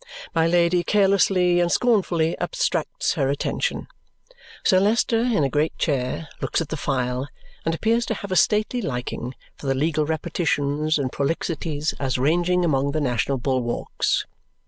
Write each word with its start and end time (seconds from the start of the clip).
My 0.33 0.47
Lady 0.47 0.81
carelessly 0.83 1.59
and 1.59 1.71
scornfully 1.71 2.35
abstracts 2.39 3.13
her 3.13 3.29
attention. 3.29 3.87
Sir 4.63 4.79
Leicester 4.79 5.19
in 5.19 5.43
a 5.43 5.47
great 5.47 5.77
chair 5.77 6.27
looks 6.41 6.59
at 6.59 6.69
the 6.69 6.75
file 6.75 7.27
and 7.65 7.75
appears 7.75 8.07
to 8.07 8.15
have 8.15 8.31
a 8.31 8.35
stately 8.35 8.81
liking 8.81 9.35
for 9.57 9.67
the 9.67 9.75
legal 9.75 10.07
repetitions 10.07 10.97
and 10.97 11.11
prolixities 11.11 11.93
as 11.99 12.17
ranging 12.17 12.65
among 12.65 12.93
the 12.93 12.99
national 13.01 13.37
bulwarks. 13.37 14.25